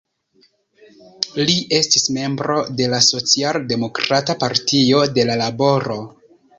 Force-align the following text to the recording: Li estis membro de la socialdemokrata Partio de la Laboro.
Li 1.49 1.57
estis 1.81 2.09
membro 2.17 2.57
de 2.81 2.89
la 2.97 3.03
socialdemokrata 3.11 4.41
Partio 4.47 5.07
de 5.17 5.31
la 5.33 5.41
Laboro. 5.47 6.05